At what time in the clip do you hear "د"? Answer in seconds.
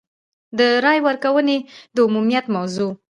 0.57-0.59, 1.95-1.97